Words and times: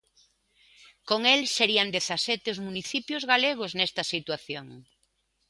Con 1.09 1.21
el, 1.33 1.41
serían 1.57 1.93
dezasete 1.95 2.47
os 2.53 2.61
municipios 2.67 3.23
galegos 3.31 3.71
nesta 3.79 4.03
situación. 4.13 4.67